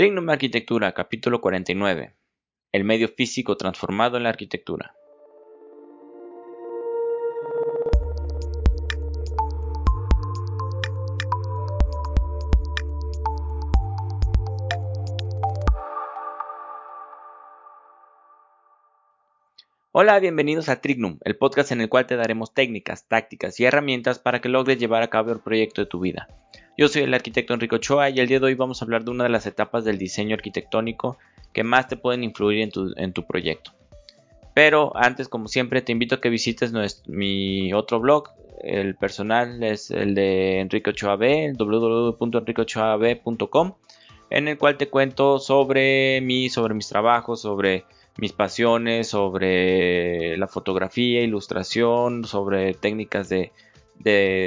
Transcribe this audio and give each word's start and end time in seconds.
Trignum 0.00 0.30
Arquitectura, 0.30 0.92
capítulo 0.92 1.42
49. 1.42 2.14
El 2.72 2.84
medio 2.84 3.06
físico 3.08 3.58
transformado 3.58 4.16
en 4.16 4.22
la 4.22 4.30
arquitectura. 4.30 4.94
Hola, 19.92 20.18
bienvenidos 20.18 20.70
a 20.70 20.80
Trignum, 20.80 21.18
el 21.24 21.36
podcast 21.36 21.72
en 21.72 21.82
el 21.82 21.90
cual 21.90 22.06
te 22.06 22.16
daremos 22.16 22.54
técnicas, 22.54 23.06
tácticas 23.06 23.60
y 23.60 23.66
herramientas 23.66 24.18
para 24.18 24.40
que 24.40 24.48
logres 24.48 24.78
llevar 24.78 25.02
a 25.02 25.10
cabo 25.10 25.30
el 25.32 25.40
proyecto 25.40 25.82
de 25.82 25.86
tu 25.88 26.00
vida. 26.00 26.26
Yo 26.76 26.88
soy 26.88 27.02
el 27.02 27.14
arquitecto 27.14 27.54
Enrico 27.54 27.76
Ochoa 27.76 28.10
y 28.10 28.18
el 28.20 28.28
día 28.28 28.40
de 28.40 28.46
hoy 28.46 28.54
vamos 28.54 28.80
a 28.80 28.84
hablar 28.84 29.04
de 29.04 29.10
una 29.10 29.24
de 29.24 29.30
las 29.30 29.46
etapas 29.46 29.84
del 29.84 29.98
diseño 29.98 30.34
arquitectónico 30.34 31.18
que 31.52 31.64
más 31.64 31.88
te 31.88 31.96
pueden 31.96 32.22
influir 32.24 32.70
en 32.96 33.12
tu, 33.12 33.26
proyecto. 33.26 33.72
Pero 34.54 34.96
antes, 34.96 35.28
como 35.28 35.48
siempre, 35.48 35.82
te 35.82 35.92
invito 35.92 36.14
a 36.14 36.20
que 36.20 36.30
visites 36.30 36.72
mi 37.06 37.72
otro 37.72 38.00
blog. 38.00 38.30
El 38.62 38.94
personal 38.94 39.62
es 39.62 39.90
el 39.90 40.14
de 40.14 40.60
Enrique 40.60 40.90
Ochoa 40.90 41.16
B, 41.16 41.54
www.enricochoab.com, 41.58 43.74
en 44.30 44.48
el 44.48 44.58
cual 44.58 44.76
te 44.76 44.88
cuento 44.88 45.38
sobre 45.38 46.20
mí, 46.20 46.50
sobre 46.50 46.74
mis 46.74 46.88
trabajos, 46.88 47.40
sobre 47.42 47.84
mis 48.20 48.32
pasiones 48.32 49.08
sobre 49.08 50.36
la 50.36 50.46
fotografía, 50.46 51.22
ilustración, 51.22 52.24
sobre 52.24 52.74
técnicas 52.74 53.28
de, 53.28 53.50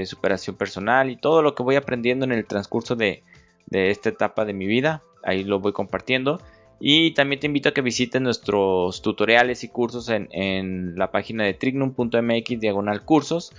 superación 0.06 0.56
personal 0.56 1.10
y 1.10 1.16
todo 1.16 1.42
lo 1.42 1.56
que 1.56 1.64
voy 1.64 1.76
aprendiendo 1.76 2.26
en 2.26 2.32
el 2.32 2.46
transcurso 2.46 2.96
de, 2.96 3.24
esta 3.72 4.10
etapa 4.10 4.46
de 4.46 4.54
mi 4.54 4.68
vida. 4.68 5.02
Ahí 5.24 5.44
lo 5.44 5.60
voy 5.60 5.74
compartiendo. 5.74 6.42
Y 6.80 7.12
también 7.12 7.40
te 7.40 7.48
invito 7.48 7.70
a 7.70 7.74
que 7.74 7.82
visites 7.82 8.22
nuestros 8.22 9.02
tutoriales 9.02 9.64
y 9.64 9.70
cursos 9.70 10.10
en, 10.10 10.96
la 10.96 11.12
página 11.12 11.44
de 11.46 11.54
trignum.mx 11.54 12.60
diagonal 12.60 13.06
cursos. 13.06 13.54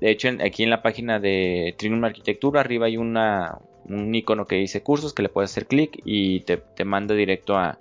De 0.00 0.10
hecho, 0.10 0.28
aquí 0.42 0.62
en 0.62 0.70
la 0.70 0.80
página 0.80 1.20
de 1.20 1.74
Trignum 1.76 2.02
Arquitectura, 2.04 2.60
arriba 2.60 2.86
hay 2.86 2.96
una, 2.96 3.58
un 3.84 4.14
icono 4.14 4.46
que 4.46 4.56
dice 4.56 4.82
cursos 4.82 5.12
que 5.12 5.22
le 5.22 5.28
puedes 5.28 5.50
hacer 5.50 5.66
clic 5.66 6.00
y 6.04 6.40
te, 6.40 6.56
te 6.56 6.86
manda 6.86 7.14
directo 7.14 7.58
a, 7.58 7.78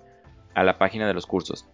a 0.53 0.63
la 0.63 0.77
página 0.77 1.07
de 1.07 1.13
los 1.13 1.25
cursos. 1.25 1.65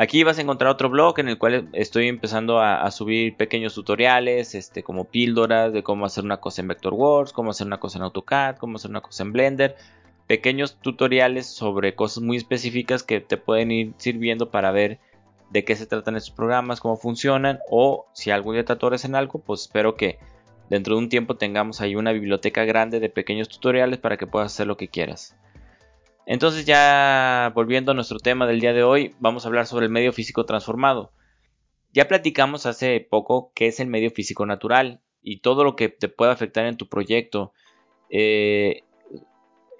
Aquí 0.00 0.24
vas 0.24 0.38
a 0.38 0.40
encontrar 0.40 0.70
otro 0.70 0.88
blog 0.88 1.20
en 1.20 1.28
el 1.28 1.36
cual 1.36 1.68
estoy 1.74 2.08
empezando 2.08 2.58
a, 2.58 2.90
subir 2.90 3.36
pequeños 3.36 3.74
tutoriales, 3.74 4.54
este, 4.54 4.82
como 4.82 5.04
píldoras 5.04 5.74
de 5.74 5.82
cómo 5.82 6.06
hacer 6.06 6.24
una 6.24 6.38
cosa 6.38 6.62
en 6.62 6.68
Vectorworks, 6.68 7.34
cómo 7.34 7.50
hacer 7.50 7.66
una 7.66 7.80
cosa 7.80 7.98
en 7.98 8.04
AutoCAD, 8.04 8.56
cómo 8.56 8.76
hacer 8.76 8.90
una 8.90 9.02
cosa 9.02 9.24
en 9.24 9.32
Blender. 9.34 9.76
Pequeños 10.26 10.76
tutoriales 10.76 11.44
sobre 11.44 11.94
cosas 11.94 12.22
muy 12.22 12.38
específicas 12.38 13.02
que 13.02 13.20
te 13.20 13.36
pueden 13.36 13.70
ir 13.72 13.92
sirviendo 13.98 14.50
para 14.50 14.70
ver 14.70 15.00
de 15.50 15.66
qué 15.66 15.76
se 15.76 15.84
tratan 15.84 16.16
estos 16.16 16.34
programas, 16.34 16.80
cómo 16.80 16.96
funcionan 16.96 17.58
o 17.70 18.06
si 18.14 18.30
algún 18.30 18.54
día 18.54 18.64
te 18.64 18.72
atores 18.72 19.04
en 19.04 19.14
algo, 19.14 19.40
pues 19.40 19.60
espero 19.60 19.96
que 19.96 20.18
dentro 20.70 20.94
de 20.94 21.00
un 21.00 21.10
tiempo 21.10 21.36
tengamos 21.36 21.82
ahí 21.82 21.94
una 21.94 22.12
biblioteca 22.12 22.64
grande 22.64 23.00
de 23.00 23.10
pequeños 23.10 23.50
tutoriales 23.50 23.98
para 23.98 24.16
que 24.16 24.26
puedas 24.26 24.50
hacer 24.50 24.66
lo 24.66 24.78
que 24.78 24.88
quieras. 24.88 25.36
Entonces 26.30 26.64
ya 26.64 27.50
volviendo 27.56 27.90
a 27.90 27.94
nuestro 27.96 28.20
tema 28.20 28.46
del 28.46 28.60
día 28.60 28.72
de 28.72 28.84
hoy, 28.84 29.16
vamos 29.18 29.44
a 29.44 29.48
hablar 29.48 29.66
sobre 29.66 29.86
el 29.86 29.90
medio 29.90 30.12
físico 30.12 30.46
transformado. 30.46 31.10
Ya 31.92 32.06
platicamos 32.06 32.66
hace 32.66 33.00
poco 33.00 33.50
qué 33.52 33.66
es 33.66 33.80
el 33.80 33.88
medio 33.88 34.12
físico 34.12 34.46
natural 34.46 35.00
y 35.24 35.38
todo 35.38 35.64
lo 35.64 35.74
que 35.74 35.88
te 35.88 36.08
puede 36.08 36.30
afectar 36.30 36.66
en 36.66 36.76
tu 36.76 36.86
proyecto. 36.86 37.52
Eh, 38.10 38.84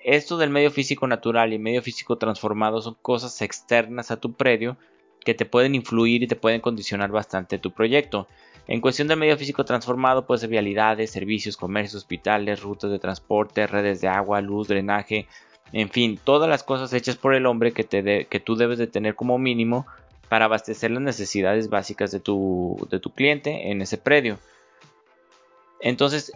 esto 0.03 0.39
del 0.39 0.51
medio 0.51 0.73
físico 0.73 1.07
natural 1.07 1.53
y 1.53 1.61
medio 1.61 1.83
físico 1.83 2.19
transformado 2.19 2.83
son 2.83 2.97
cosas 3.01 3.43
externas 3.43 4.11
a 4.11 4.19
tu 4.19 4.33
predio 4.33 4.77
que 5.21 5.35
te 5.35 5.47
pueden 5.47 5.77
influir 5.77 6.25
y 6.25 6.27
te 6.27 6.35
pueden 6.35 6.61
condicionar 6.61 7.13
bastante 7.13 7.59
tu 7.59 7.71
proyecto. 7.71 8.27
En 8.67 8.81
cuestión 8.81 9.07
del 9.07 9.21
medio 9.21 9.39
físico 9.39 9.65
transformado 9.65 10.27
puede 10.27 10.41
ser 10.41 10.51
vialidades, 10.51 11.13
servicios, 11.13 11.57
comercios, 11.57 12.03
hospitales, 12.03 12.61
rutas 12.61 12.91
de 12.91 12.99
transporte, 12.99 13.69
redes 13.69 14.01
de 14.01 14.09
agua, 14.09 14.41
luz, 14.41 14.67
drenaje, 14.67 15.29
en 15.73 15.89
fin, 15.89 16.19
todas 16.23 16.49
las 16.49 16.63
cosas 16.63 16.93
hechas 16.93 17.17
por 17.17 17.35
el 17.35 17.47
hombre 17.47 17.73
que, 17.73 17.85
te 17.85 18.27
que 18.27 18.41
tú 18.41 18.57
debes 18.57 18.79
de 18.79 18.87
tener 18.87 19.15
como 19.15 19.39
mínimo 19.39 19.87
para 20.29 20.45
abastecer 20.45 20.93
las 20.93 21.03
necesidades 21.03 21.71
básicas 21.71 22.13
de 22.13 22.21
tu, 22.21 22.87
de 22.91 23.01
cliente 23.01 23.71
en 23.71 23.83
ese 23.83 23.99
predio. 23.99 24.39
Entonces, 25.81 26.33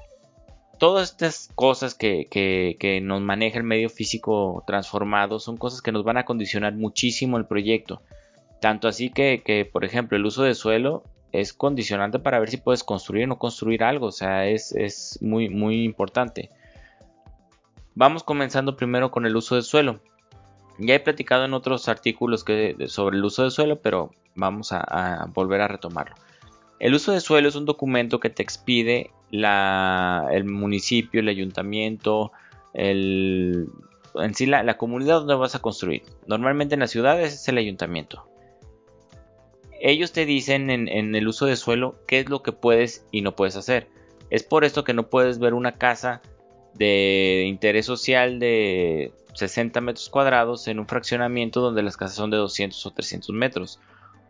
todas 0.78 1.12
estas 1.12 1.50
cosas 1.54 1.94
que, 1.94 3.00
nos 3.02 3.20
maneja 3.20 3.58
el 3.58 3.64
medio 3.64 3.88
físico 3.88 4.64
transformado 4.66 5.38
son 5.38 5.56
cosas 5.56 5.80
que 5.80 5.92
nos 5.92 6.02
van 6.02 6.16
a 6.16 6.24
condicionar 6.24 6.74
muchísimo 6.74 7.38
el 7.38 7.46
proyecto. 7.46 8.02
Tanto 8.60 8.88
así 8.88 9.10
que, 9.10 9.68
por 9.72 9.84
ejemplo, 9.84 10.16
el 10.16 10.26
uso 10.26 10.42
de 10.42 10.54
suelo 10.54 11.04
es 11.30 11.52
condicionante 11.52 12.18
para 12.18 12.38
ver 12.38 12.50
si 12.50 12.56
puedes 12.56 12.82
construir 12.82 13.24
o 13.24 13.26
no 13.28 13.38
construir 13.38 13.84
algo. 13.84 14.06
O 14.06 14.12
sea, 14.12 14.48
es, 14.48 15.18
muy 15.20 15.84
importante. 15.84 16.50
Vamos 17.94 18.24
comenzando 18.24 18.76
primero 18.76 19.10
con 19.10 19.24
el 19.24 19.36
uso 19.36 19.54
del 19.54 19.64
suelo. 19.64 20.00
Ya 20.78 20.96
he 20.96 21.00
platicado 21.00 21.44
en 21.44 21.54
otros 21.54 21.88
artículos 21.88 22.44
sobre 22.88 23.16
el 23.16 23.24
uso 23.24 23.42
del 23.42 23.52
suelo, 23.52 23.80
pero 23.80 24.10
vamos 24.34 24.72
a, 24.72 25.26
volver 25.32 25.60
a 25.60 25.68
retomarlo. 25.68 26.16
El 26.80 26.94
uso 26.94 27.12
de 27.12 27.20
suelo 27.20 27.48
es 27.48 27.54
un 27.54 27.66
documento 27.66 28.18
que 28.18 28.30
te 28.30 28.42
expide 28.42 29.12
el 29.30 30.44
municipio, 30.44 31.20
el 31.20 31.28
ayuntamiento, 31.28 32.32
en 32.72 33.68
sí 34.34 34.46
la, 34.46 34.76
comunidad 34.76 35.20
donde 35.20 35.36
vas 35.36 35.54
a 35.54 35.62
construir. 35.62 36.02
Normalmente 36.26 36.74
en 36.74 36.80
las 36.80 36.90
ciudades 36.90 37.34
es 37.34 37.48
el 37.48 37.58
ayuntamiento. 37.58 38.26
Ellos 39.80 40.12
te 40.12 40.26
dicen 40.26 40.70
en 40.70 41.14
el 41.14 41.28
uso 41.28 41.46
de 41.46 41.54
suelo 41.54 41.94
qué 42.08 42.18
es 42.20 42.28
lo 42.28 42.42
que 42.42 42.50
puedes 42.50 43.06
y 43.12 43.20
no 43.20 43.36
puedes 43.36 43.54
hacer. 43.54 43.88
Es 44.30 44.42
por 44.42 44.64
esto 44.64 44.82
que 44.82 44.94
no 44.94 45.08
puedes 45.08 45.38
ver 45.38 45.54
una 45.54 45.72
casa 45.72 46.22
de 46.74 47.44
interés 47.46 47.86
social 47.86 48.38
de 48.38 49.12
60 49.34 49.80
metros 49.80 50.08
cuadrados 50.08 50.68
en 50.68 50.78
un 50.78 50.86
fraccionamiento 50.86 51.60
donde 51.60 51.82
las 51.82 51.96
casas 51.96 52.16
son 52.16 52.30
de 52.30 52.36
200 52.36 52.84
o 52.86 52.90
300 52.92 53.34
metros. 53.34 53.80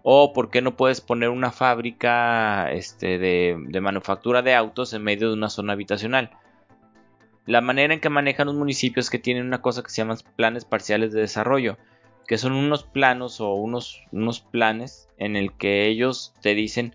O 0.03 0.34
por 0.34 0.50
qué 0.50 0.60
no 0.60 0.77
puedes 0.77 1.00
poner 1.00 1.31
una 1.31 1.50
fábrica 1.50 2.71
este, 2.72 3.19
de, 3.19 3.81
manufactura 3.81 4.43
de 4.43 4.54
autos 4.54 4.93
en 4.93 5.03
medio 5.03 5.28
de 5.28 5.34
una 5.34 5.49
zona 5.49 5.72
habitacional. 5.72 6.31
La 7.47 7.62
manera 7.62 7.94
en 7.94 8.00
que 8.00 8.10
manejan 8.10 8.47
los 8.47 8.56
municipios 8.56 9.06
es 9.06 9.10
que 9.10 9.19
tienen 9.19 9.47
una 9.47 9.62
cosa 9.62 9.83
que 9.83 9.91
se 9.91 9.97
llaman 9.97 10.19
planes 10.37 10.65
parciales 10.66 11.12
de 11.12 11.21
desarrollo, 11.21 11.78
que 12.27 12.38
son 12.38 12.53
unos 12.53 12.84
planos 12.84 13.41
o 13.41 13.54
unos, 13.54 14.03
unos 14.12 14.41
planes 14.41 15.09
en 15.16 15.37
el 15.37 15.53
que 15.53 15.87
ellos 15.87 16.34
te 16.43 16.54
dicen 16.54 16.94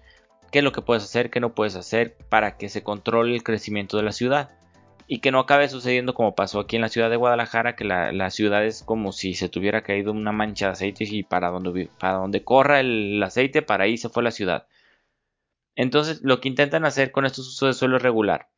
qué 0.51 0.59
es 0.59 0.63
lo 0.63 0.71
que 0.71 0.81
puedes 0.81 1.03
hacer, 1.03 1.29
qué 1.29 1.39
no 1.39 1.53
puedes 1.53 1.75
hacer 1.75 2.15
para 2.29 2.57
que 2.57 2.69
se 2.69 2.83
controle 2.83 3.35
el 3.35 3.43
crecimiento 3.43 3.97
de 3.97 4.03
la 4.03 4.11
ciudad 4.11 4.58
y 5.11 5.21
que 5.21 5.31
no 5.31 5.39
acabe 5.39 5.67
sucediendo 5.67 6.13
como 6.13 6.35
pasó 6.35 6.59
aquí 6.59 6.75
en 6.75 6.83
la 6.83 6.89
ciudad 6.89 7.09
de 7.09 7.15
Guadalajara, 7.15 7.75
que 7.75 7.83
la, 7.83 8.29
ciudad 8.29 8.63
es 8.63 8.83
como 8.83 9.11
si 9.11 9.33
se 9.33 9.49
tuviera 9.49 9.81
caído 9.81 10.11
una 10.11 10.31
mancha 10.31 10.67
de 10.67 10.73
aceite 10.73 11.03
y 11.09 11.23
para 11.23 11.49
donde, 11.49 11.89
para 11.99 12.19
donde 12.19 12.43
corra 12.43 12.79
el, 12.79 13.21
aceite, 13.23 13.63
para 13.63 13.85
ahí 13.85 13.97
se 13.97 14.09
fue 14.09 14.21
la 14.21 14.29
ciudad. 14.29 14.67
Entonces, 15.75 16.21
lo 16.21 16.39
que 16.39 16.47
intentan 16.47 16.85
hacer 16.85 17.11
con 17.11 17.25
estos 17.25 17.47
usos 17.47 17.69
de 17.69 17.73
suelo 17.73 17.97
es 17.97 18.03
regular. 18.03 18.49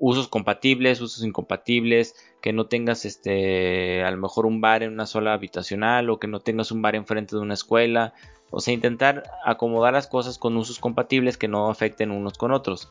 Usos 0.00 0.28
compatibles, 0.28 1.02
usos 1.02 1.22
incompatibles, 1.22 2.14
que 2.40 2.54
no 2.54 2.64
tengas 2.64 3.04
este, 3.04 4.02
a 4.04 4.10
lo 4.10 4.16
mejor 4.16 4.46
un 4.46 4.62
bar 4.62 4.82
en 4.82 4.94
una 4.94 5.04
sola 5.04 5.34
habitacional 5.34 6.08
o 6.08 6.18
que 6.18 6.26
no 6.26 6.40
tengas 6.40 6.72
un 6.72 6.80
bar 6.80 6.94
enfrente 6.96 7.36
de 7.36 7.42
una 7.42 7.54
escuela. 7.54 8.14
O 8.48 8.60
sea, 8.60 8.72
intentar 8.72 9.24
acomodar 9.44 9.92
las 9.92 10.06
cosas 10.06 10.38
con 10.38 10.56
usos 10.56 10.78
compatibles 10.78 11.36
que 11.36 11.48
no 11.48 11.68
afecten 11.68 12.12
unos 12.12 12.38
con 12.38 12.50
otros. 12.50 12.90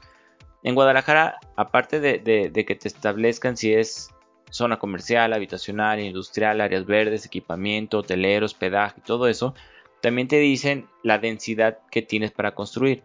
En 0.64 0.76
Guadalajara, 0.76 1.38
aparte 1.56 2.00
de, 2.00 2.52
que 2.52 2.76
te 2.76 2.88
establezcan 2.88 3.58
si 3.58 3.74
es 3.74 4.10
zona 4.50 4.80
comercial, 4.80 5.34
habitacional, 5.34 6.00
industrial, 6.00 6.62
áreas 6.62 6.86
verdes, 6.86 7.26
equipamiento, 7.26 8.00
hotelero, 8.00 8.46
hospedaje, 8.46 9.02
todo 9.06 9.28
eso, 9.28 9.54
también 10.02 10.28
te 10.28 10.40
dicen 10.40 10.88
la 11.04 11.20
densidad 11.20 11.80
que 11.92 12.02
tienes 12.02 12.32
para 12.32 12.56
construir. 12.56 13.04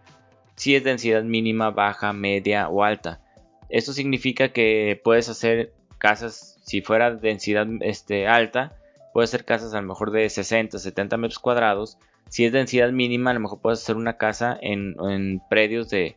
Si 0.56 0.74
es 0.74 0.84
densidad 0.84 1.24
mínima, 1.24 1.70
baja, 1.70 2.12
media 2.12 2.68
o 2.68 2.84
alta. 2.84 3.20
Esto 3.68 3.92
significa 3.92 4.50
que 4.50 5.00
puedes 5.02 5.28
hacer 5.28 5.72
casas, 5.98 6.58
si 6.64 6.80
fuera 6.80 7.10
densidad 7.14 7.66
este, 7.80 8.28
alta, 8.28 8.76
puedes 9.12 9.30
hacer 9.30 9.44
casas 9.44 9.74
a 9.74 9.80
lo 9.80 9.88
mejor 9.88 10.10
de 10.10 10.28
60, 10.28 10.78
70 10.78 11.16
metros 11.16 11.38
cuadrados. 11.38 11.98
Si 12.28 12.44
es 12.44 12.52
densidad 12.52 12.90
mínima, 12.92 13.30
a 13.30 13.34
lo 13.34 13.40
mejor 13.40 13.60
puedes 13.60 13.82
hacer 13.82 13.96
una 13.96 14.16
casa 14.16 14.58
en 14.60 15.40
predios 15.50 15.90
de 15.90 16.16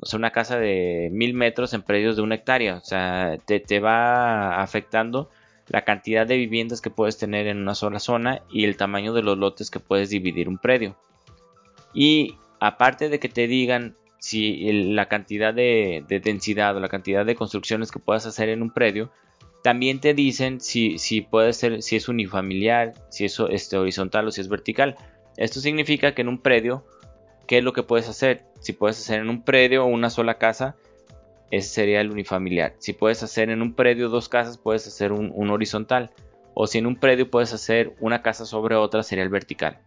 o 0.00 0.06
sea, 0.06 0.18
una 0.18 0.30
casa 0.30 0.58
de 0.58 1.08
mil 1.12 1.34
metros 1.34 1.72
en 1.74 1.82
predios 1.82 2.16
de 2.16 2.22
una 2.22 2.34
hectárea. 2.36 2.76
O 2.76 2.84
sea, 2.84 3.38
te, 3.44 3.60
te, 3.60 3.80
va 3.80 4.60
afectando 4.60 5.30
la 5.68 5.84
cantidad 5.84 6.26
de 6.26 6.36
viviendas 6.36 6.80
que 6.80 6.90
puedes 6.90 7.18
tener 7.18 7.46
en 7.46 7.58
una 7.58 7.74
sola 7.74 7.98
zona 7.98 8.42
y 8.50 8.64
el 8.64 8.76
tamaño 8.76 9.12
de 9.12 9.22
los 9.22 9.38
lotes 9.38 9.70
que 9.70 9.80
puedes 9.80 10.10
dividir 10.10 10.48
un 10.48 10.58
predio. 10.58 10.96
Y 11.94 12.36
aparte 12.60 13.08
de 13.08 13.18
que 13.18 13.28
te 13.28 13.46
digan 13.46 13.96
si 14.18 14.72
la 14.72 15.08
cantidad 15.08 15.54
de, 15.54 16.04
de 16.08 16.20
densidad 16.20 16.76
o 16.76 16.80
la 16.80 16.88
cantidad 16.88 17.24
de 17.24 17.34
construcciones 17.34 17.90
que 17.90 17.98
puedas 17.98 18.26
hacer 18.26 18.48
en 18.48 18.62
un 18.62 18.70
predio, 18.70 19.10
También 19.62 20.00
te 20.00 20.14
dicen 20.14 20.60
si, 20.60 20.98
si 20.98 21.22
puede 21.22 21.52
ser, 21.52 21.82
si 21.82 21.96
es 21.96 22.08
unifamiliar, 22.08 22.94
si 23.10 23.24
es 23.24 23.40
horizontal 23.40 24.28
o 24.28 24.30
si 24.30 24.40
es 24.40 24.48
vertical. 24.48 24.96
Esto 25.36 25.60
significa 25.60 26.14
que 26.14 26.22
en 26.22 26.28
un 26.28 26.38
predio, 26.38 26.84
¿qué 27.46 27.58
es 27.58 27.64
lo 27.64 27.72
que 27.72 27.82
puedes 27.82 28.08
hacer? 28.08 28.44
Si 28.60 28.72
puedes 28.72 28.98
hacer 28.98 29.20
en 29.20 29.28
un 29.28 29.42
predio 29.42 29.86
una 29.86 30.10
sola 30.10 30.38
casa, 30.38 30.76
ese 31.50 31.68
sería 31.68 32.00
el 32.00 32.10
unifamiliar. 32.10 32.74
Si 32.78 32.92
puedes 32.92 33.22
hacer 33.22 33.50
en 33.50 33.62
un 33.62 33.74
predio 33.74 34.08
dos 34.08 34.28
casas, 34.28 34.58
puedes 34.58 34.86
hacer 34.86 35.12
un, 35.12 35.50
horizontal. 35.50 36.10
O 36.54 36.66
si 36.66 36.78
en 36.78 36.86
un 36.86 36.96
predio 36.96 37.30
puedes 37.30 37.52
hacer 37.52 37.94
una 38.00 38.22
casa 38.22 38.46
sobre 38.46 38.74
otra, 38.74 39.02
sería 39.02 39.24
el 39.24 39.30
vertical. 39.30 39.78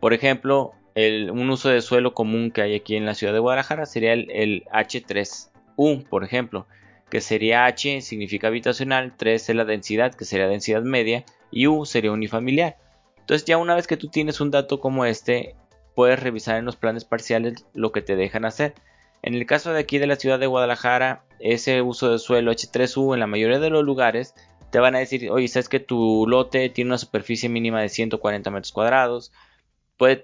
Por 0.00 0.12
ejemplo, 0.12 0.72
un 0.94 1.50
uso 1.50 1.70
de 1.70 1.80
suelo 1.80 2.14
común 2.14 2.50
que 2.50 2.62
hay 2.62 2.74
aquí 2.74 2.96
en 2.96 3.06
la 3.06 3.14
ciudad 3.14 3.32
de 3.32 3.38
Guadalajara 3.38 3.86
sería 3.86 4.12
el, 4.12 4.30
el 4.30 4.64
H3U, 4.72 6.06
por 6.08 6.24
ejemplo, 6.24 6.66
que 7.10 7.20
sería 7.20 7.64
H 7.64 8.02
significa 8.02 8.48
habitacional, 8.48 9.14
3 9.16 9.48
es 9.48 9.56
la 9.56 9.64
densidad, 9.64 10.14
que 10.14 10.24
sería 10.24 10.46
densidad 10.46 10.82
media, 10.82 11.24
y 11.50 11.66
U 11.66 11.86
sería 11.86 12.12
unifamiliar. 12.12 12.76
Entonces 13.18 13.46
ya 13.46 13.56
una 13.56 13.74
vez 13.74 13.86
que 13.86 13.96
tú 13.96 14.08
tienes 14.08 14.40
un 14.40 14.50
dato 14.50 14.80
como 14.80 15.06
este, 15.06 15.56
puedes 15.94 16.20
revisar 16.20 16.56
en 16.56 16.64
los 16.64 16.76
planes 16.76 17.04
parciales 17.04 17.66
lo 17.74 17.92
que 17.92 18.02
te 18.02 18.16
dejan 18.16 18.44
hacer. 18.44 18.74
En 19.22 19.34
el 19.34 19.46
caso 19.46 19.72
de 19.72 19.80
aquí 19.80 19.98
de 19.98 20.06
la 20.06 20.16
ciudad 20.16 20.38
de 20.38 20.46
Guadalajara, 20.46 21.24
ese 21.40 21.80
uso 21.82 22.10
de 22.10 22.18
suelo 22.18 22.52
H3U 22.52 23.14
en 23.14 23.20
la 23.20 23.26
mayoría 23.26 23.58
de 23.58 23.70
los 23.70 23.84
lugares 23.84 24.34
te 24.70 24.80
van 24.80 24.96
a 24.96 24.98
decir, 24.98 25.30
oye, 25.30 25.46
sabes 25.46 25.68
que 25.68 25.78
tu 25.78 26.26
lote 26.26 26.68
tiene 26.68 26.90
una 26.90 26.98
superficie 26.98 27.48
mínima 27.48 27.80
de 27.80 27.88
140 27.88 28.50
metros 28.50 28.72
cuadrados, 28.72 29.32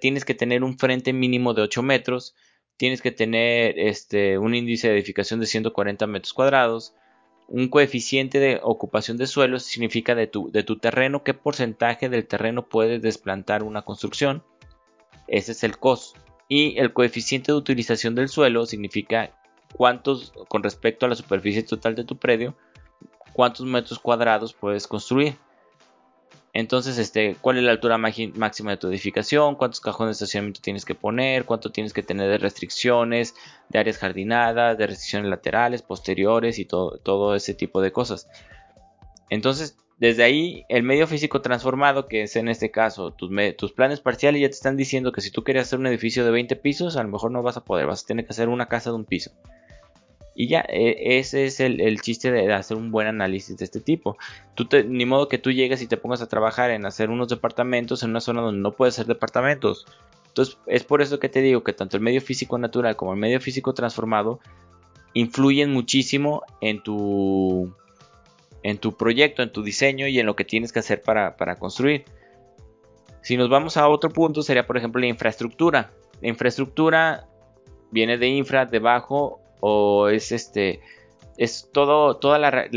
tienes 0.01 0.25
que 0.25 0.35
tener 0.35 0.65
un 0.65 0.77
frente 0.77 1.13
mínimo 1.13 1.55
de 1.55 1.63
8 1.63 1.83
metros, 1.83 2.35
tienes 2.77 3.01
que 3.01 3.13
tener 3.13 3.79
este, 3.79 4.39
un 4.39 4.57
índice 4.57 4.89
de 4.89 4.95
edificación 4.95 5.39
de 5.39 5.47
140 5.47 6.07
metros 6.09 6.33
cuadrados, 6.33 6.95
un 7.47 7.69
coeficiente 7.69 8.41
de 8.41 8.59
ocupación 8.63 9.19
de 9.19 9.29
suelo 9.29 9.61
significa 9.61 10.17
de 10.17 10.27
tu, 10.27 10.51
de 10.51 10.63
tu 10.63 10.79
terreno, 10.79 11.23
qué 11.23 11.33
porcentaje 11.33 12.09
del 12.09 12.27
terreno 12.27 12.69
puedes 12.69 13.01
desplantar 13.03 13.63
una 13.63 13.83
construcción. 13.83 14.43
Ese 15.31 15.53
es 15.53 15.65
el 15.65 15.79
COS. 15.79 16.15
Y 16.49 16.79
el 16.79 16.93
coeficiente 16.93 17.53
de 17.53 17.59
utilización 17.59 18.15
del 18.15 18.29
suelo 18.29 18.67
significa 18.67 19.31
cuántos, 19.75 20.33
con 20.49 20.63
respecto 20.63 21.07
a 21.07 21.09
la 21.09 21.15
superficie 21.15 21.63
total 21.63 21.95
de 21.95 22.05
tu 22.05 22.17
predio, 22.17 22.57
cuántos 23.33 23.65
metros 23.65 24.01
cuadrados 24.01 24.53
puedes 24.53 24.87
construir. 24.87 25.37
Entonces, 26.53 26.99
este, 26.99 27.37
¿cuál 27.41 27.59
es 27.59 27.63
la 27.63 27.71
altura 27.71 27.97
máxima 27.97 28.73
de 28.73 28.77
tu 28.77 28.89
edificación? 28.89 29.55
¿Cuántos 29.55 29.81
cajones 29.81 30.19
de 30.19 30.25
estacionamiento 30.25 30.61
tienes 30.61 30.85
que 30.85 30.97
poner? 30.97 31.45
¿Cuánto 31.45 31.71
tienes 31.71 31.93
que 31.93 32.03
tener 32.03 32.29
de 32.29 32.39
restricciones, 32.39 33.37
de 33.69 33.79
áreas 33.79 33.99
jardinadas, 33.99 34.77
de 34.77 34.89
restricciones 34.89 35.31
laterales, 35.31 35.83
posteriores 35.83 36.59
y 36.59 36.65
todo, 36.65 36.99
todo 36.99 37.37
ese 37.37 37.55
tipo 37.55 37.81
de 37.81 37.93
cosas? 37.93 38.29
Entonces, 39.29 39.77
desde 40.01 40.23
ahí, 40.23 40.65
el 40.71 40.83
medio 40.83 41.07
físico 41.07 41.43
transformado, 41.43 42.09
que 42.09 42.23
es 42.23 42.35
en 42.35 42.49
este 42.49 42.71
caso 42.71 43.13
tus, 43.13 43.73
planes 43.73 44.01
parciales, 44.01 44.41
ya 44.41 44.49
te 44.49 44.55
están 44.55 44.79
diciendo 44.79 45.13
que 45.13 45.21
si 45.21 45.31
tú 45.31 45.45
quieres 45.45 45.65
hacer 45.65 45.79
un 45.79 45.87
edificio 45.87 46.25
de 46.25 46.31
20 46.31 46.57
pisos, 46.57 46.97
a 46.97 47.03
lo 47.03 47.11
mejor 47.11 47.31
no 47.31 47.43
vas 47.43 47.59
a 47.59 47.65
poder, 47.65 47.87
vas 47.87 48.03
a 48.03 48.07
tener 48.07 48.25
que 48.25 48.31
hacer 48.31 48.49
una 48.49 48.67
casa 48.67 48.89
de 48.89 48.97
un 48.97 49.05
piso. 49.05 49.31
Y 50.35 50.49
ya, 50.49 50.65
e, 50.67 51.19
ese 51.19 51.45
es 51.45 51.61
el, 51.61 52.01
chiste 52.01 52.33
de 52.33 52.51
hacer 52.51 52.79
un 52.79 52.91
buen 52.91 53.09
análisis 53.09 53.59
de 53.59 53.67
este 53.67 53.79
tipo. 53.79 54.17
Tú 54.55 54.67
ni 54.89 55.05
modo 55.05 55.29
que 55.29 55.37
tú 55.37 55.53
llegues 55.53 55.83
y 55.83 55.87
te 55.87 55.99
pongas 55.99 56.23
a 56.23 56.29
trabajar 56.29 56.71
en 56.71 56.87
hacer 56.87 57.11
unos 57.11 57.29
departamentos 57.29 58.03
en 58.03 58.09
una 58.11 58.21
zona 58.21 58.41
donde 58.41 58.63
no 58.63 58.73
puedes 58.73 58.95
hacer 58.95 59.07
departamentos. 59.07 59.85
Entonces, 60.29 60.57
es 60.67 60.83
por 60.83 61.03
eso 61.03 61.21
que 61.21 61.29
te 61.29 61.43
digo 61.43 61.63
que 61.63 61.75
tanto 61.75 61.99
el 61.99 62.03
medio 62.03 62.23
físico 62.23 62.57
natural 62.57 62.97
como 62.97 63.13
el 63.13 63.19
medio 63.21 63.39
físico 63.39 63.75
transformado 63.75 64.41
influyen 65.13 65.73
muchísimo 65.73 66.43
en 66.63 66.83
tu, 66.83 67.75
en 68.63 68.79
tu 68.79 68.97
proyecto, 68.97 69.43
en 69.43 69.53
tu 69.53 69.63
diseño 69.63 70.07
y 70.07 70.19
en 70.19 70.27
lo 70.27 70.37
que 70.37 70.45
tienes 70.45 70.73
que 70.73 70.81
hacer 70.81 71.03
para, 71.03 71.37
para 71.37 71.57
construir. 71.57 72.05
Si 73.23 73.37
nos 73.37 73.49
vamos 73.49 73.77
a 73.77 73.89
otro 73.89 74.11
punto, 74.11 74.43
sería 74.43 74.67
por 74.67 74.77
ejemplo 74.77 75.01
la 75.01 75.07
infraestructura. 75.07 75.93
La 76.21 76.29
infraestructura 76.29 77.29
viene 77.91 78.19
de 78.19 78.29
infra, 78.29 78.67
debajo 78.67 79.41
o 79.61 80.09
es 80.09 80.33
este 80.33 80.81
es 81.37 81.71
todo 81.73 82.17
toda 82.17 82.39
la, 82.39 82.69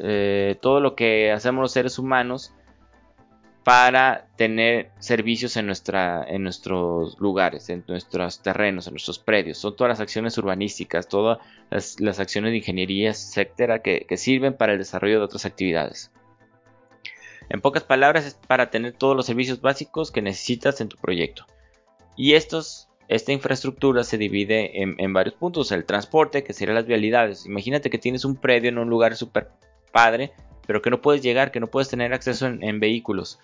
eh, 0.00 0.56
todo 0.60 0.80
lo 0.80 0.94
que 0.94 1.30
hacemos 1.30 1.62
los 1.62 1.72
seres 1.72 1.98
humanos 1.98 2.52
para 3.66 4.28
tener 4.36 4.92
servicios 5.00 5.56
en 5.56 5.66
nuestra 5.66 6.24
en 6.28 6.44
nuestros 6.44 7.18
lugares 7.18 7.68
en 7.68 7.82
nuestros 7.88 8.40
terrenos 8.40 8.86
en 8.86 8.92
nuestros 8.92 9.18
predios 9.18 9.58
son 9.58 9.74
todas 9.74 9.88
las 9.88 9.98
acciones 9.98 10.38
urbanísticas 10.38 11.08
todas 11.08 11.38
las, 11.68 12.20
acciones 12.20 12.52
de 12.52 12.58
ingeniería 12.58 13.10
etcétera 13.10 13.82
que, 13.82 14.06
sirven 14.16 14.54
para 14.54 14.74
el 14.74 14.78
desarrollo 14.78 15.18
de 15.18 15.24
otras 15.24 15.46
actividades 15.46 16.12
en 17.48 17.60
pocas 17.60 17.82
palabras 17.82 18.24
es 18.24 18.34
para 18.34 18.70
tener 18.70 18.92
todos 18.92 19.16
los 19.16 19.26
servicios 19.26 19.60
básicos 19.60 20.12
que 20.12 20.22
necesitas 20.22 20.80
en 20.80 20.88
tu 20.88 20.96
proyecto 20.96 21.44
y 22.14 22.34
estos 22.34 22.88
esta 23.08 23.32
infraestructura 23.32 24.04
se 24.04 24.18
divide 24.18 24.82
en, 24.82 25.12
varios 25.12 25.36
puntos. 25.36 25.70
El 25.70 25.84
transporte, 25.84 26.42
que 26.42 26.52
serían 26.52 26.74
las 26.74 26.86
vialidades. 26.86 27.46
Imagínate 27.46 27.88
que 27.88 27.98
tienes 27.98 28.24
un 28.24 28.34
predio 28.34 28.68
en 28.68 28.78
un 28.78 28.90
lugar 28.90 29.14
súper 29.14 29.50
padre, 29.92 30.32
pero 30.66 30.82
que 30.82 30.90
no 30.90 31.00
puedes 31.00 31.22
llegar, 31.22 31.52
que 31.52 31.60
no 31.60 31.68
puedes 31.68 31.88
tener 31.88 32.12
acceso 32.12 32.46
en, 32.46 32.80
vehículos. 32.80 33.38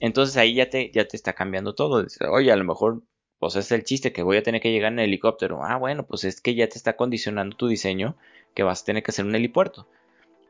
Entonces 0.00 0.36
ahí 0.36 0.54
ya 0.54 0.70
te, 0.70 0.90
ya 0.90 1.06
te 1.06 1.16
está 1.16 1.34
cambiando 1.34 1.74
todo. 1.74 2.06
Oye, 2.30 2.50
a 2.50 2.56
lo 2.56 2.64
mejor, 2.64 3.02
pues 3.38 3.56
es 3.56 3.70
el 3.70 3.84
chiste 3.84 4.12
que 4.12 4.22
voy 4.22 4.38
a 4.38 4.42
tener 4.42 4.60
que 4.60 4.72
llegar 4.72 4.92
en 4.92 4.98
helicóptero. 4.98 5.62
Ah, 5.62 5.76
bueno, 5.76 6.06
pues 6.06 6.24
es 6.24 6.40
que 6.40 6.54
ya 6.54 6.68
te 6.68 6.78
está 6.78 6.96
condicionando 6.96 7.56
tu 7.56 7.68
diseño 7.68 8.16
que 8.54 8.62
vas 8.62 8.82
a 8.82 8.84
tener 8.86 9.02
que 9.02 9.10
hacer 9.10 9.24
un 9.26 9.34
helipuerto. 9.34 9.86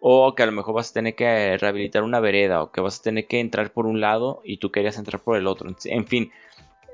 O 0.00 0.34
que 0.34 0.42
a 0.44 0.46
lo 0.46 0.52
mejor 0.52 0.74
vas 0.74 0.90
a 0.90 0.94
tener 0.94 1.14
que 1.14 1.58
rehabilitar 1.58 2.02
una 2.04 2.20
vereda, 2.20 2.62
o 2.62 2.72
que 2.72 2.80
vas 2.80 3.00
a 3.00 3.02
tener 3.02 3.26
que 3.26 3.40
entrar 3.40 3.72
por 3.72 3.86
un 3.86 4.00
lado 4.00 4.40
y 4.44 4.56
tú 4.56 4.70
querías 4.70 4.96
entrar 4.96 5.20
por 5.20 5.36
el 5.36 5.46
otro. 5.46 5.68
En 5.84 6.06
fin, 6.06 6.32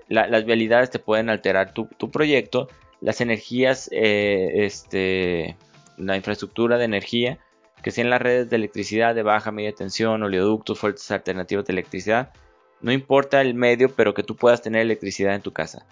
las 0.09 0.44
vialidades 0.44 0.91
te 0.91 0.99
pueden 0.99 1.31
alterar 1.31 1.73
tu, 1.73 2.11
proyecto, 2.11 2.69
las 3.00 3.20
energías, 3.20 3.88
eh, 3.93 4.64
este, 4.64 5.56
la 5.99 6.17
infraestructura 6.17 6.79
de 6.79 6.85
energía, 6.85 7.38
que 7.82 7.91
sean 7.91 8.11
las 8.11 8.23
redes 8.23 8.50
de 8.50 8.56
electricidad 8.56 9.14
de 9.14 9.23
baja, 9.23 9.52
media 9.52 9.73
tensión, 9.73 10.23
oleoductos, 10.23 10.79
fuertes 10.79 11.11
alternativas 11.11 11.64
de 11.67 11.73
electricidad, 11.73 12.32
no 12.81 12.93
importa 12.93 13.40
el 13.40 13.55
medio, 13.55 13.94
pero 13.94 14.14
que 14.14 14.23
tú 14.23 14.37
puedas 14.37 14.62
tener 14.62 14.82
electricidad 14.82 15.34
en 15.34 15.43
tu 15.43 15.52
casa. 15.52 15.87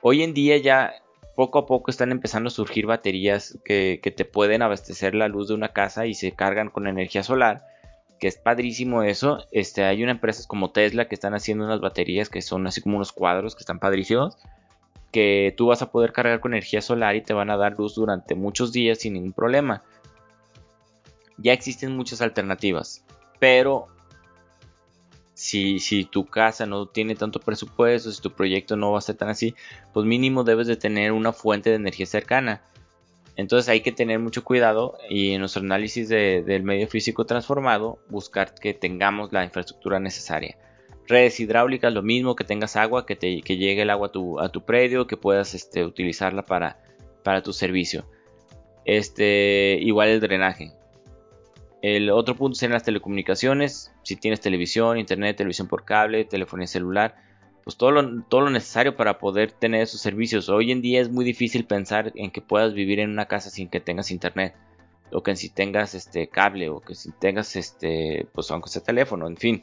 Hoy 0.00 0.22
en 0.22 0.34
día 0.34 0.56
ya 0.58 0.92
poco 1.34 1.58
a 1.58 1.66
poco 1.66 1.90
están 1.90 2.12
empezando 2.12 2.48
a 2.48 2.50
surgir 2.50 2.86
baterías 2.86 3.58
que, 3.64 3.98
te 4.16 4.24
pueden 4.24 4.62
abastecer 4.62 5.14
la 5.14 5.28
luz 5.28 5.48
de 5.48 5.54
una 5.54 5.70
casa 5.70 6.06
y 6.06 6.14
se 6.14 6.32
cargan 6.32 6.70
con 6.70 6.86
energía 6.86 7.22
solar 7.22 7.64
que 8.20 8.28
es 8.28 8.36
padrísimo 8.36 9.02
eso. 9.02 9.46
Este, 9.50 9.84
hay 9.84 10.02
una 10.02 10.12
empresas 10.12 10.46
como 10.46 10.70
Tesla 10.70 11.08
que 11.08 11.14
están 11.14 11.34
haciendo 11.34 11.64
unas 11.64 11.80
baterías 11.80 12.28
que 12.28 12.42
son 12.42 12.66
así 12.66 12.80
como 12.80 12.96
unos 12.96 13.12
cuadros 13.12 13.54
que 13.54 13.60
están 13.60 13.80
padrísimos. 13.80 14.38
Que 15.10 15.54
tú 15.56 15.66
vas 15.66 15.82
a 15.82 15.90
poder 15.90 16.12
cargar 16.12 16.40
con 16.40 16.54
energía 16.54 16.80
solar 16.80 17.16
y 17.16 17.22
te 17.22 17.34
van 17.34 17.50
a 17.50 17.56
dar 17.56 17.76
luz 17.76 17.94
durante 17.94 18.34
muchos 18.34 18.72
días 18.72 18.98
sin 18.98 19.14
ningún 19.14 19.32
problema. 19.32 19.82
Ya 21.38 21.52
existen 21.52 21.96
muchas 21.96 22.20
alternativas. 22.20 23.04
Pero 23.40 23.88
si, 25.44 26.08
tu 26.10 26.24
casa 26.24 26.64
no 26.64 26.86
tiene 26.86 27.14
tanto 27.14 27.38
presupuesto, 27.38 28.10
si 28.10 28.22
tu 28.22 28.32
proyecto 28.32 28.76
no 28.76 28.92
va 28.92 28.98
a 28.98 29.02
ser 29.02 29.16
tan 29.16 29.28
así, 29.28 29.54
pues 29.92 30.06
mínimo 30.06 30.42
debes 30.42 30.66
de 30.66 30.76
tener 30.76 31.12
una 31.12 31.32
fuente 31.32 31.70
de 31.70 31.76
energía 31.76 32.06
cercana. 32.06 32.62
Entonces 33.36 33.68
hay 33.68 33.80
que 33.80 33.92
tener 33.92 34.20
mucho 34.20 34.42
cuidado 34.42 34.96
y 35.10 35.32
en 35.32 35.40
nuestro 35.40 35.62
análisis 35.62 36.08
del 36.08 36.62
medio 36.62 36.88
físico 36.88 37.26
transformado 37.26 37.98
buscar 38.08 38.54
que 38.54 38.72
tengamos 38.72 39.32
la 39.32 39.44
infraestructura 39.44 40.00
necesaria. 40.00 40.56
Redes 41.06 41.38
hidráulicas, 41.40 41.92
lo 41.92 42.02
mismo, 42.02 42.36
que 42.36 42.44
tengas 42.44 42.76
agua, 42.76 43.04
que, 43.04 43.16
te, 43.16 43.42
llegue 43.42 43.82
el 43.82 43.90
agua 43.90 44.06
a 44.06 44.12
tu, 44.12 44.40
a 44.40 44.48
tu 44.48 44.64
predio, 44.64 45.06
que 45.06 45.18
puedas 45.18 45.54
este, 45.54 45.84
utilizarla 45.84 46.42
para, 46.42 46.78
para 47.22 47.42
tu 47.42 47.52
servicio. 47.52 48.06
Este, 48.86 49.78
igual 49.82 50.08
el 50.08 50.20
drenaje. 50.20 50.72
El 51.86 52.08
otro 52.08 52.34
punto 52.34 52.56
serían 52.56 52.72
las 52.72 52.82
telecomunicaciones. 52.82 53.92
Si 54.04 54.16
tienes 54.16 54.40
televisión, 54.40 54.96
internet, 54.96 55.36
televisión 55.36 55.68
por 55.68 55.84
cable, 55.84 56.24
telefonía 56.24 56.66
celular, 56.66 57.16
pues 57.62 57.76
todo 57.76 57.90
lo, 57.90 58.22
todo 58.22 58.40
lo 58.40 58.48
necesario 58.48 58.96
para 58.96 59.18
poder 59.18 59.52
tener 59.52 59.82
esos 59.82 60.00
servicios. 60.00 60.48
Hoy 60.48 60.72
en 60.72 60.80
día 60.80 61.02
es 61.02 61.10
muy 61.10 61.26
difícil 61.26 61.66
pensar 61.66 62.10
en 62.14 62.30
que 62.30 62.40
puedas 62.40 62.72
vivir 62.72 63.00
en 63.00 63.10
una 63.10 63.26
casa 63.26 63.50
sin 63.50 63.68
que 63.68 63.80
tengas 63.80 64.10
internet 64.10 64.54
o 65.12 65.22
que 65.22 65.36
si 65.36 65.50
tengas 65.50 65.94
este 65.94 66.26
cable 66.26 66.70
o 66.70 66.80
que 66.80 66.94
si 66.94 67.12
tengas 67.12 67.54
este 67.54 68.26
pues 68.32 68.50
aunque 68.50 68.70
sea 68.70 68.82
teléfono, 68.82 69.26
en 69.26 69.36
fin. 69.36 69.62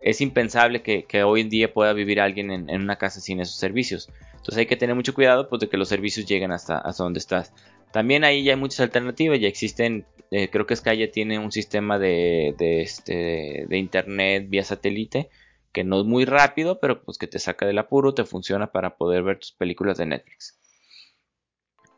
Es 0.00 0.20
impensable 0.20 0.82
que, 0.82 1.22
hoy 1.22 1.42
en 1.42 1.50
día 1.50 1.72
pueda 1.72 1.92
vivir 1.92 2.20
alguien 2.20 2.50
en, 2.50 2.82
una 2.82 2.96
casa 2.96 3.20
sin 3.20 3.38
esos 3.38 3.60
servicios. 3.60 4.10
Entonces 4.32 4.56
hay 4.56 4.66
que 4.66 4.74
tener 4.74 4.96
mucho 4.96 5.14
cuidado 5.14 5.48
pues, 5.48 5.60
de 5.60 5.68
que 5.68 5.76
los 5.76 5.88
servicios 5.88 6.26
lleguen 6.26 6.50
hasta, 6.50 6.78
hasta 6.78 7.04
donde 7.04 7.20
estás. 7.20 7.52
También 7.92 8.24
ahí 8.24 8.42
ya 8.42 8.54
hay 8.54 8.58
muchas 8.58 8.80
alternativas, 8.80 9.38
ya 9.38 9.46
existen, 9.46 10.04
eh, 10.32 10.48
creo 10.48 10.66
que 10.66 10.74
Sky 10.74 10.96
ya 10.96 11.10
tiene 11.10 11.38
un 11.38 11.52
sistema 11.52 11.98
de, 11.98 12.54
de, 12.56 12.80
este, 12.80 13.66
de 13.68 13.76
internet 13.76 14.46
vía 14.48 14.64
satélite 14.64 15.28
que 15.72 15.84
no 15.84 16.00
es 16.00 16.06
muy 16.06 16.24
rápido, 16.24 16.80
pero 16.80 17.02
pues 17.02 17.18
que 17.18 17.26
te 17.26 17.38
saca 17.38 17.66
del 17.66 17.78
apuro, 17.78 18.14
te 18.14 18.24
funciona 18.24 18.72
para 18.72 18.96
poder 18.96 19.22
ver 19.22 19.38
tus 19.38 19.52
películas 19.52 19.98
de 19.98 20.06
Netflix. 20.06 20.58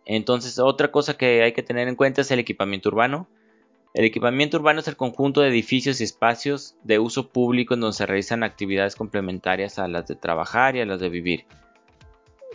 Entonces, 0.05 0.59
otra 0.59 0.91
cosa 0.91 1.17
que 1.17 1.45
hay 1.45 1.53
que 1.53 1.63
tener 1.63 1.87
en 1.87 1.95
cuenta 1.95 2.23
es 2.23 2.31
el 2.33 2.41
equipamiento 2.41 2.89
urbano. 2.89 3.29
El 3.95 4.05
equipamiento 4.05 4.57
urbano 4.57 4.81
es 4.81 4.89
el 4.89 4.97
conjunto 4.97 5.41
de 5.41 5.51
edificios 5.51 6.01
y 6.01 6.05
espacios 6.05 6.77
de 6.83 6.99
uso 6.99 7.31
público 7.31 7.75
en 7.75 7.81
donde 7.81 7.97
se 7.97 8.07
realizan 8.07 8.43
actividades 8.43 8.97
complementarias 8.97 9.79
a 9.79 9.87
las 9.87 10.09
de 10.09 10.17
trabajar 10.17 10.75
y 10.75 10.81
a 10.81 10.87
las 10.87 10.99
de 10.99 11.09
vivir, 11.09 11.47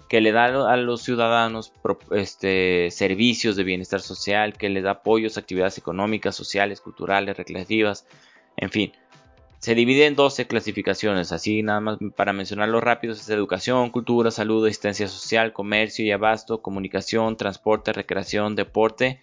que 0.10 0.22
le 0.22 0.32
da 0.32 0.46
a 0.46 0.76
los 0.76 1.04
ciudadanos 1.04 1.72
este, 2.12 2.90
servicios 2.90 3.56
de 3.56 3.64
bienestar 3.64 4.02
social, 4.02 4.54
que 4.54 4.68
le 4.68 4.82
da 4.82 4.92
apoyos 4.92 5.38
a 5.38 5.42
actividades 5.42 5.78
económicas, 5.78 6.36
sociales, 6.36 6.82
culturales, 6.82 7.38
recreativas, 7.38 8.08
en 8.58 8.72
fin. 8.72 8.92
Se 9.60 9.76
divide 9.76 10.08
en 10.08 10.16
12 10.16 10.48
clasificaciones, 10.48 11.32
así 11.32 11.62
nada 11.62 11.80
más 11.80 11.98
para 12.16 12.34
mencionarlo 12.34 12.82
rápido, 12.82 13.14
es 13.14 13.30
educación, 13.30 13.92
cultura, 13.92 14.32
salud, 14.32 14.66
asistencia 14.66 15.08
social, 15.08 15.54
comercio 15.54 16.04
y 16.06 16.12
abasto, 16.12 16.62
comunicación, 16.62 17.38
transporte, 17.38 17.94
recreación, 17.94 18.56
deporte, 18.56 19.20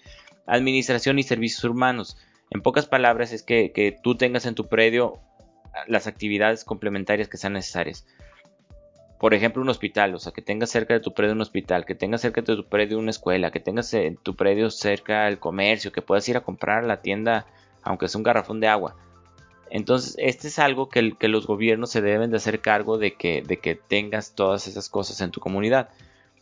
administración 0.47 1.19
y 1.19 1.25
servicios 1.25 1.64
urbanos. 1.64 2.16
En 2.50 2.62
pocas 2.62 2.87
palabras 2.87 3.33
es 3.33 3.43
que, 3.43 3.99
tú 4.02 4.14
tengas 4.14 4.47
en 4.47 4.55
tu 4.55 4.69
predio 4.69 5.19
las 5.88 6.07
actividades 6.07 6.64
complementarias 6.64 7.28
que 7.28 7.38
sean 7.38 7.55
necesarias. 7.55 8.07
Por 9.18 9.32
ejemplo, 9.32 9.62
un 9.62 9.68
hospital, 9.68 10.14
o 10.14 10.18
sea, 10.18 10.32
que 10.32 10.42
tengas 10.42 10.70
cerca 10.70 10.92
de 10.92 11.00
tu 11.00 11.14
predio 11.14 11.32
un 11.32 11.40
hospital, 11.40 11.87
que 11.87 11.94
tengas 11.94 12.20
cerca 12.20 12.42
de 12.42 12.54
tu 12.54 12.66
predio 12.66 12.99
una 12.99 13.11
escuela, 13.11 13.50
que 13.50 13.61
tengas 13.61 13.92
en 13.94 14.16
tu 14.16 14.37
predio 14.37 14.70
cerca 14.70 15.26
el 15.28 15.38
comercio, 15.38 15.90
que 15.90 16.02
puedas 16.02 16.28
ir 16.28 16.37
a 16.37 16.42
comprar 16.42 16.85
a 16.85 16.87
la 16.87 17.00
tienda, 17.00 17.46
aunque 17.82 18.08
sea 18.08 18.18
un 18.18 18.25
garrafón 18.25 18.61
de 18.61 18.68
agua. 18.68 18.94
Entonces, 19.70 20.16
este 20.18 20.49
es 20.49 20.58
algo 20.58 20.88
que, 20.90 21.16
los 21.28 21.46
gobiernos 21.46 21.90
se 21.90 22.02
deben 22.02 22.30
de 22.30 22.37
hacer 22.37 22.61
cargo 22.61 22.99
de 22.99 23.14
que, 23.14 23.42
de 23.42 23.56
que 23.56 23.75
tengas 23.75 24.35
todas 24.35 24.68
esas 24.68 24.88
cosas 24.90 25.20
en 25.23 25.30
tu 25.30 25.40
comunidad. 25.40 25.88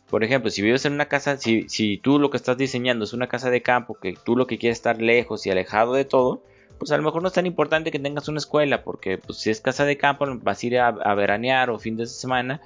Por 0.09 0.23
ejemplo, 0.23 0.51
si 0.51 0.61
vives 0.61 0.85
en 0.85 0.93
una 0.93 1.07
casa, 1.07 1.37
si, 1.37 1.67
si 1.69 1.97
tú 1.97 2.19
lo 2.19 2.29
que 2.29 2.37
estás 2.37 2.57
diseñando 2.57 3.05
es 3.05 3.13
una 3.13 3.27
casa 3.27 3.49
de 3.49 3.61
campo, 3.61 3.97
que 3.99 4.13
tú 4.13 4.35
lo 4.35 4.47
que 4.47 4.57
quieres 4.57 4.77
estar 4.77 5.01
lejos 5.01 5.45
y 5.45 5.49
alejado 5.49 5.93
de 5.93 6.05
todo, 6.05 6.43
pues 6.77 6.91
a 6.91 6.97
lo 6.97 7.03
mejor 7.03 7.21
no 7.21 7.27
es 7.27 7.33
tan 7.33 7.45
importante 7.45 7.91
que 7.91 7.99
tengas 7.99 8.27
una 8.27 8.37
escuela, 8.37 8.83
porque 8.83 9.17
pues, 9.17 9.39
si 9.39 9.49
es 9.49 9.61
casa 9.61 9.85
de 9.85 9.97
campo 9.97 10.25
vas 10.41 10.61
a 10.61 10.65
ir 10.65 10.79
a, 10.79 10.91
veranear 11.15 11.69
o 11.69 11.79
fin 11.79 11.97
de 11.97 12.05
semana 12.05 12.61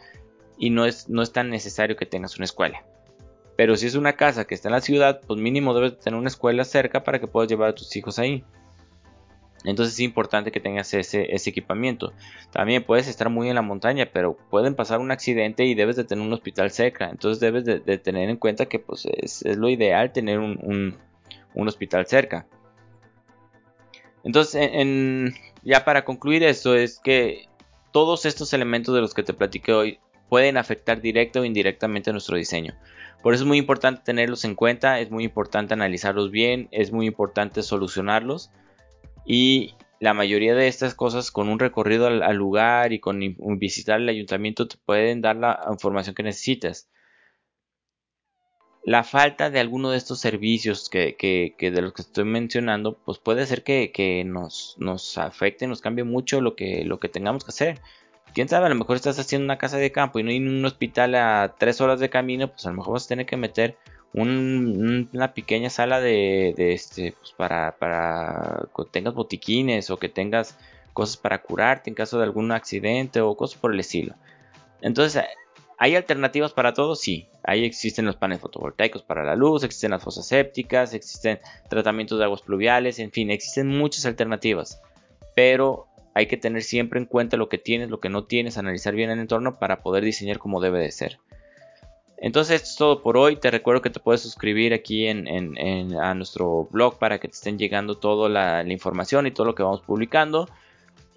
y 0.58 0.70
no 0.70 0.86
es, 0.86 1.10
no 1.10 1.22
es 1.22 1.32
tan 1.32 1.50
necesario 1.50 1.96
que 1.96 2.06
tengas 2.06 2.36
una 2.38 2.46
escuela. 2.46 2.84
Pero 3.56 3.76
si 3.76 3.88
es 3.88 3.96
una 3.96 4.14
casa 4.14 4.46
que 4.46 4.56
está 4.56 4.70
en 4.70 4.74
la 4.74 4.82
ciudad, 4.82 5.22
pues 5.26 5.40
mínimo 5.40 5.74
debes 5.74 6.00
tener 6.00 6.18
una 6.18 6.30
escuela 6.30 6.64
cerca 6.64 7.04
para 7.04 7.20
que 7.20 7.28
puedas 7.28 7.50
llevar 7.50 7.70
a 7.70 7.76
tus 7.76 7.96
hijos 7.96 8.18
ahí. 8.18 8.44
Entonces 9.66 9.96
es 9.96 10.00
importante 10.00 10.52
que 10.52 10.60
tengas 10.60 10.94
ese, 10.94 11.28
equipamiento. 11.34 12.14
También 12.52 12.84
puedes 12.84 13.08
estar 13.08 13.30
muy 13.30 13.50
en 13.50 13.56
la 13.56 13.62
montaña, 13.62 14.10
pero 14.12 14.38
pueden 14.50 14.76
pasar 14.76 15.00
un 15.00 15.12
accidente 15.12 15.66
y 15.66 15.76
debes 15.76 15.96
de 15.98 16.06
tener 16.06 16.26
un 16.26 16.32
hospital 16.32 16.72
cerca. 16.72 17.10
Entonces 17.10 17.40
debes 17.40 17.66
de, 17.66 17.98
tener 17.98 18.30
en 18.30 18.38
cuenta 18.38 18.68
que 18.68 18.80
pues, 18.80 19.06
es, 19.06 19.44
lo 19.46 19.70
ideal 19.70 20.14
tener 20.14 20.40
un, 20.40 20.98
hospital 21.56 22.06
cerca. 22.08 22.48
Entonces, 24.24 24.72
ya 25.64 25.86
para 25.86 26.06
concluir 26.06 26.44
esto 26.44 26.76
es 26.76 27.00
que 27.00 27.48
todos 27.92 28.26
estos 28.26 28.54
elementos 28.54 28.94
de 28.94 29.02
los 29.02 29.14
que 29.14 29.24
te 29.24 29.34
platiqué 29.34 29.74
hoy 29.74 30.00
pueden 30.30 30.58
afectar 30.58 31.02
directa 31.02 31.40
o 31.40 31.46
indirectamente 31.46 32.10
a 32.10 32.14
nuestro 32.14 32.38
diseño. 32.38 32.76
Por 33.24 33.34
eso 33.34 33.44
es 33.44 33.48
muy 33.48 33.58
importante 33.58 34.02
tenerlos 34.04 34.46
en 34.46 34.56
cuenta, 34.56 35.00
es 35.00 35.12
muy 35.12 35.24
importante 35.24 35.74
analizarlos 35.74 36.32
bien, 36.32 36.70
es 36.72 36.92
muy 36.92 37.08
importante 37.08 37.64
solucionarlos 37.64 38.52
y 39.26 39.74
la 40.00 40.14
mayoría 40.14 40.56
de 40.56 40.68
estas 40.68 40.94
cosas 40.94 41.32
con 41.32 41.50
un 41.50 41.60
recorrido 41.60 42.08
al, 42.08 42.36
lugar 42.36 42.94
y 42.94 43.00
con 43.00 43.20
visitar 43.58 44.00
el 44.00 44.08
ayuntamiento 44.08 44.68
te 44.68 44.78
pueden 44.78 45.22
dar 45.22 45.36
la 45.36 45.66
información 45.70 46.16
que 46.16 46.24
necesitas. 46.24 46.88
La 48.84 49.04
falta 49.04 49.50
de 49.50 49.60
alguno 49.60 49.92
de 49.92 49.98
estos 49.98 50.20
servicios 50.20 50.90
que, 50.90 51.16
de 51.60 51.82
los 51.82 51.94
que 51.94 52.02
estoy 52.02 52.24
mencionando, 52.24 52.98
pues 52.98 53.20
puede 53.20 53.46
ser 53.46 53.64
que, 53.64 54.24
nos, 54.26 54.76
nos, 54.80 55.18
afecte, 55.18 55.68
nos 55.68 55.82
cambie 55.82 56.04
mucho 56.04 56.42
lo 56.42 56.56
que, 56.56 56.84
lo 56.86 57.00
que 57.00 57.10
tengamos 57.10 57.44
que 57.44 57.50
hacer. 57.50 57.82
Quién 58.34 58.48
sabe, 58.48 58.68
a 58.68 58.70
lo 58.70 58.76
mejor 58.76 58.96
estás 58.96 59.20
haciendo 59.20 59.46
una 59.46 59.58
casa 59.58 59.78
de 59.78 59.92
campo 59.92 60.20
y 60.20 60.24
no 60.24 60.30
hay 60.30 60.38
un 60.38 60.64
hospital 60.64 61.16
a 61.16 61.56
tres 61.58 61.82
horas 61.82 62.00
de 62.00 62.10
camino, 62.10 62.50
pues 62.50 62.66
a 62.66 62.70
lo 62.70 62.78
mejor 62.78 62.94
vas 62.94 63.06
a 63.06 63.10
tener 63.10 63.26
que 63.26 63.38
meter 63.38 63.78
una 64.14 65.34
pequeña 65.34 65.70
sala 65.70 66.00
de, 66.00 66.54
este 66.58 67.14
pues 67.20 67.32
para, 67.32 67.78
para 67.78 68.68
que 68.76 68.84
tengas 68.92 69.14
botiquines 69.14 69.90
o 69.92 69.98
que 69.98 70.10
tengas 70.10 70.58
cosas 70.94 71.18
para 71.18 71.42
curarte 71.42 71.90
en 71.90 71.96
caso 71.96 72.18
de 72.18 72.24
algún 72.24 72.52
accidente 72.52 73.22
o 73.22 73.36
cosas 73.36 73.60
por 73.60 73.74
el 73.74 73.80
estilo. 73.80 74.16
Entonces, 74.82 75.24
¿hay 75.80 75.96
alternativas 75.96 76.54
para 76.54 76.74
todo? 76.74 76.96
Sí. 76.96 77.30
Ahí 77.44 77.66
existen 77.66 78.06
los 78.06 78.18
paneles 78.18 78.42
fotovoltaicos 78.42 79.02
para 79.02 79.24
la 79.24 79.36
luz, 79.36 79.64
existen 79.64 79.92
las 79.92 80.04
fosas 80.04 80.28
sépticas, 80.28 80.94
existen 80.94 81.40
tratamientos 81.70 82.20
de 82.20 82.26
aguas 82.26 82.44
pluviales, 82.44 83.00
en 83.00 83.12
fin, 83.12 83.32
existen 83.32 83.68
muchas 83.68 84.06
alternativas. 84.06 84.82
Pero 85.36 85.88
hay 86.14 86.28
que 86.28 86.38
tener 86.38 86.62
siempre 86.64 87.00
en 87.00 87.06
cuenta 87.06 87.38
lo 87.38 87.50
que 87.50 87.58
tienes, 87.58 87.90
lo 87.90 88.00
que 88.00 88.10
no 88.10 88.26
tienes, 88.26 88.58
analizar 88.58 88.94
bien 88.94 89.10
el 89.10 89.20
entorno 89.20 89.58
para 89.58 89.82
poder 89.82 90.04
diseñar 90.04 90.38
como 90.38 90.62
debe 90.62 90.80
de 90.80 90.92
ser. 90.92 91.20
Entonces 92.18 92.56
esto 92.56 92.70
es 92.70 92.76
todo 92.76 93.02
por 93.02 93.18
hoy. 93.18 93.38
Te 93.38 93.50
recuerdo 93.50 93.82
que 93.82 93.90
te 93.90 94.02
puedes 94.02 94.22
suscribir 94.22 94.74
aquí 94.74 95.08
en, 95.08 95.98
a 95.98 96.14
nuestro 96.14 96.68
blog 96.70 97.00
para 97.00 97.20
que 97.20 97.30
te 97.30 97.36
estén 97.36 97.58
llegando 97.58 97.96
toda 97.98 98.28
la, 98.28 98.64
información 98.70 99.28
y 99.28 99.32
todo 99.32 99.46
lo 99.46 99.56
que 99.56 99.64
vamos 99.64 99.82
publicando. 99.82 100.50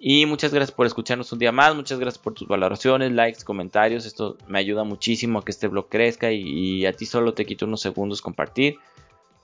Y 0.05 0.25
muchas 0.25 0.53
gracias 0.53 0.75
por 0.75 0.85
escucharnos 0.85 1.31
un 1.31 1.39
día 1.39 1.53
más. 1.53 1.73
Muchas 1.73 1.97
gracias 1.97 2.21
por 2.21 2.33
tus 2.33 2.45
valoraciones, 2.45 3.13
likes, 3.13 3.45
comentarios. 3.45 4.05
Esto 4.05 4.37
me 4.49 4.59
ayuda 4.59 4.83
muchísimo 4.83 5.39
a 5.39 5.45
que 5.45 5.51
este 5.51 5.69
blog 5.69 5.87
crezca 5.87 6.29
y, 6.29 6.85
a 6.85 6.91
ti 6.91 7.05
solo 7.05 7.33
te 7.33 7.45
quito 7.45 7.65
unos 7.65 7.79
segundos 7.79 8.21
compartir. 8.21 8.79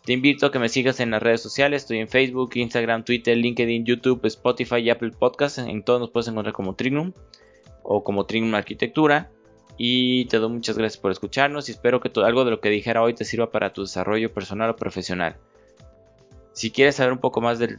Te 0.03 0.11
invito 0.11 0.47
a 0.47 0.51
que 0.51 0.59
me 0.59 0.67
sigas 0.67 0.99
en 0.99 1.11
las 1.11 1.23
redes 1.23 1.41
sociales. 1.41 1.83
Estoy 1.83 1.99
en 1.99 2.09
Facebook, 2.09 2.49
Instagram, 2.55 3.05
Twitter, 3.05 3.37
LinkedIn, 3.37 3.85
YouTube, 3.85 4.25
Spotify 4.25 4.79
y 4.79 4.89
Apple 4.89 5.11
Podcasts. 5.11 5.59
En 5.59 5.81
todos 5.81 6.01
nos 6.01 6.09
puedes 6.09 6.27
encontrar 6.27 6.53
como 6.53 6.75
Trinum 6.75 7.13
o 7.81 8.03
como 8.03 8.25
Trinum 8.25 8.53
Arquitectura. 8.53 9.31
Y 9.77 10.25
te 10.25 10.39
doy 10.39 10.49
muchas 10.49 10.77
gracias 10.77 10.99
por 10.99 11.13
escucharnos 11.13 11.69
y 11.69 11.71
espero 11.71 12.01
que 12.01 12.11
algo 12.19 12.43
de 12.43 12.51
lo 12.51 12.59
que 12.59 12.69
dijera 12.69 13.01
hoy 13.01 13.13
te 13.13 13.23
sirva 13.23 13.49
para 13.49 13.71
tu 13.71 13.83
desarrollo 13.83 14.33
personal 14.33 14.71
o 14.71 14.75
profesional. 14.75 15.37
Si 16.59 16.71
quieres 16.71 16.95
saber 16.95 17.13
un 17.13 17.19
poco 17.19 17.39
más 17.39 17.57
del, 17.57 17.77